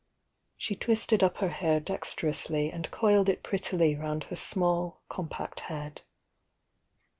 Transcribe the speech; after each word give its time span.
She 0.57 0.75
twisted 0.75 1.21
up 1.21 1.37
her 1.37 1.49
hair 1.49 1.79
dexter 1.79 2.27
ously 2.29 2.71
and 2.71 2.89
coiled 2.89 3.29
it 3.29 3.43
prettily 3.43 3.95
round 3.95 4.23
her 4.23 4.35
small, 4.35 5.03
compact 5.09 5.59
head. 5.69 6.01